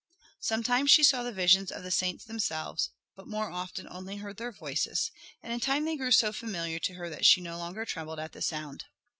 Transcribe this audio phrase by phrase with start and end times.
[0.39, 4.51] Sometimes she saw the visions of the saints themselves, but more often only heard their
[4.51, 5.11] voices,
[5.43, 8.31] and in time they grew so familiar to her that she no longer trembled at
[8.31, 8.85] the sound.